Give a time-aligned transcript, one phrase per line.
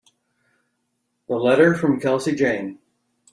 [1.27, 2.79] The letter from Kelsey Jane.